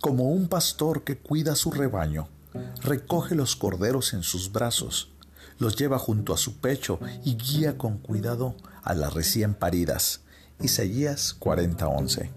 [0.00, 2.28] Como un pastor que cuida su rebaño,
[2.82, 5.12] recoge los corderos en sus brazos,
[5.58, 10.22] los lleva junto a su pecho y guía con cuidado a las recién paridas.
[10.58, 12.30] Isaías 40:11.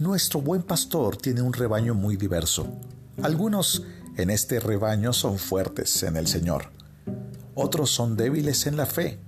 [0.00, 2.66] Nuestro buen pastor tiene un rebaño muy diverso.
[3.22, 3.84] Algunos
[4.16, 6.70] en este rebaño son fuertes en el Señor,
[7.54, 9.20] otros son débiles en la fe.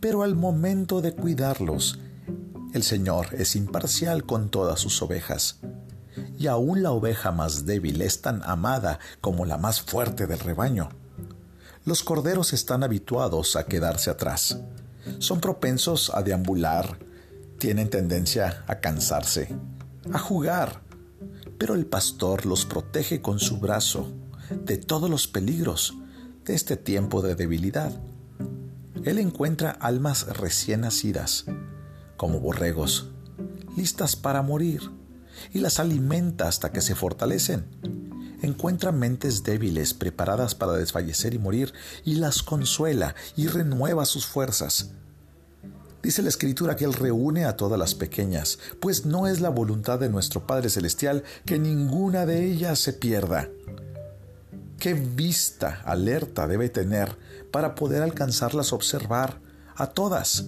[0.00, 1.98] Pero al momento de cuidarlos,
[2.72, 5.60] el Señor es imparcial con todas sus ovejas
[6.40, 10.88] y aún la oveja más débil es tan amada como la más fuerte del rebaño.
[11.84, 14.58] Los corderos están habituados a quedarse atrás.
[15.18, 16.98] Son propensos a deambular,
[17.58, 19.54] tienen tendencia a cansarse,
[20.14, 20.80] a jugar,
[21.58, 24.10] pero el pastor los protege con su brazo
[24.64, 25.92] de todos los peligros
[26.46, 27.92] de este tiempo de debilidad.
[29.04, 31.44] Él encuentra almas recién nacidas,
[32.16, 33.10] como borregos,
[33.76, 34.99] listas para morir
[35.52, 37.64] y las alimenta hasta que se fortalecen.
[38.42, 41.72] Encuentra mentes débiles preparadas para desfallecer y morir
[42.04, 44.90] y las consuela y renueva sus fuerzas.
[46.02, 49.98] Dice la Escritura que Él reúne a todas las pequeñas, pues no es la voluntad
[49.98, 53.48] de nuestro Padre Celestial que ninguna de ellas se pierda.
[54.78, 57.18] ¿Qué vista alerta debe tener
[57.50, 59.40] para poder alcanzarlas observar
[59.76, 60.46] a todas?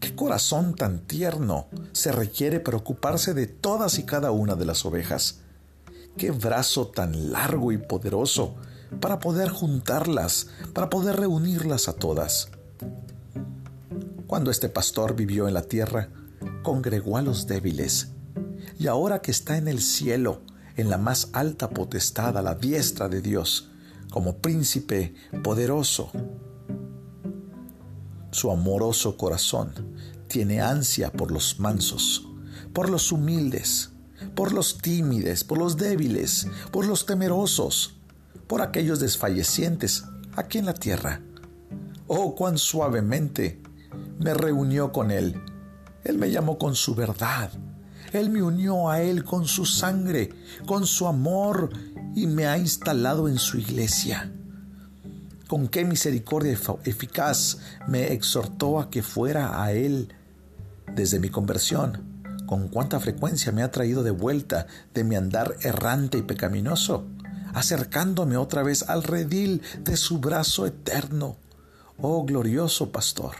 [0.00, 5.40] ¿Qué corazón tan tierno se requiere preocuparse de todas y cada una de las ovejas?
[6.16, 8.54] ¿Qué brazo tan largo y poderoso
[8.98, 12.48] para poder juntarlas, para poder reunirlas a todas?
[14.26, 16.08] Cuando este pastor vivió en la tierra,
[16.62, 18.12] congregó a los débiles,
[18.78, 20.40] y ahora que está en el cielo,
[20.76, 23.68] en la más alta potestad a la diestra de Dios,
[24.10, 26.10] como príncipe poderoso,
[28.30, 29.72] su amoroso corazón
[30.28, 32.26] tiene ansia por los mansos,
[32.72, 33.90] por los humildes,
[34.34, 37.96] por los tímides, por los débiles, por los temerosos,
[38.46, 40.04] por aquellos desfallecientes
[40.36, 41.20] aquí en la tierra.
[42.06, 43.60] Oh, cuán suavemente
[44.18, 45.40] me reunió con Él.
[46.04, 47.50] Él me llamó con su verdad.
[48.12, 50.30] Él me unió a Él con su sangre,
[50.66, 51.70] con su amor
[52.14, 54.32] y me ha instalado en su iglesia
[55.50, 60.14] con qué misericordia eficaz me exhortó a que fuera a Él
[60.94, 66.18] desde mi conversión, con cuánta frecuencia me ha traído de vuelta de mi andar errante
[66.18, 67.04] y pecaminoso,
[67.52, 71.34] acercándome otra vez al redil de su brazo eterno.
[72.00, 73.34] Oh glorioso pastor.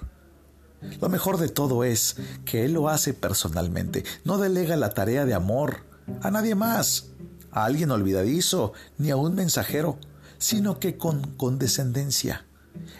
[1.00, 5.34] Lo mejor de todo es que Él lo hace personalmente, no delega la tarea de
[5.34, 5.84] amor
[6.22, 7.06] a nadie más,
[7.53, 9.97] a alguien olvidadizo, ni a un mensajero
[10.41, 12.47] sino que con condescendencia.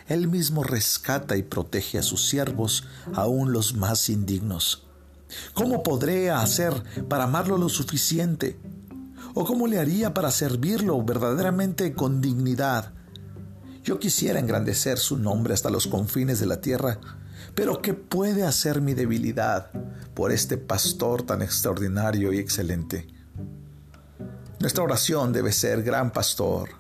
[0.07, 2.85] Él mismo rescata y protege a sus siervos,
[3.15, 4.87] aun los más indignos.
[5.55, 6.73] ¿Cómo podré hacer
[7.09, 8.61] para amarlo lo suficiente?
[9.35, 12.93] ¿O cómo le haría para servirlo verdaderamente con dignidad?
[13.83, 17.01] Yo quisiera engrandecer su nombre hasta los confines de la tierra,
[17.55, 19.71] pero ¿qué puede hacer mi debilidad
[20.15, 23.07] por este pastor tan extraordinario y excelente?
[24.59, 26.80] Nuestra oración debe ser, gran pastor,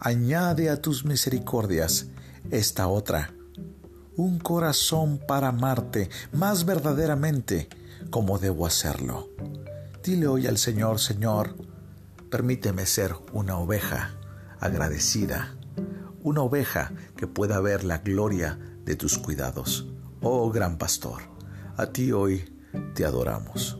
[0.00, 2.06] añade a tus misericordias
[2.50, 3.34] esta otra,
[4.16, 7.68] un corazón para amarte más verdaderamente
[8.10, 9.28] como debo hacerlo.
[10.02, 11.54] Dile hoy al Señor, Señor,
[12.30, 14.14] permíteme ser una oveja
[14.58, 15.54] agradecida,
[16.22, 19.86] una oveja que pueda ver la gloria de tus cuidados.
[20.22, 21.22] Oh gran pastor,
[21.76, 22.44] a ti hoy
[22.94, 23.79] te adoramos.